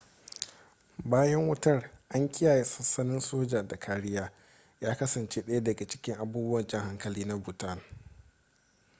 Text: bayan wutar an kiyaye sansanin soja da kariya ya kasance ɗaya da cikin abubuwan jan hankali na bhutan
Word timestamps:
bayan 1.03 1.47
wutar 1.49 1.91
an 2.09 2.29
kiyaye 2.29 2.63
sansanin 2.63 3.19
soja 3.19 3.67
da 3.67 3.79
kariya 3.79 4.31
ya 4.81 4.95
kasance 4.97 5.41
ɗaya 5.41 5.61
da 5.63 5.75
cikin 5.75 6.15
abubuwan 6.19 6.67
jan 6.67 6.81
hankali 6.83 7.25
na 7.25 7.37
bhutan 7.37 7.81